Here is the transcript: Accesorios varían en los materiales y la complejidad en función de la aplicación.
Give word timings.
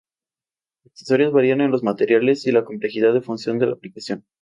Accesorios 0.83 1.31
varían 1.31 1.61
en 1.61 1.69
los 1.69 1.83
materiales 1.83 2.47
y 2.47 2.51
la 2.51 2.65
complejidad 2.65 3.15
en 3.15 3.21
función 3.21 3.59
de 3.59 3.67
la 3.67 3.73
aplicación. 3.73 4.25